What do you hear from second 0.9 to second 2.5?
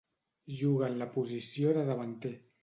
en la posició de davanter.